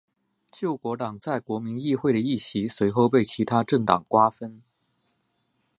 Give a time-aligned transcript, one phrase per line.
[0.51, 4.63] 救国党在国民议会的议席随后被其它政党瓜分。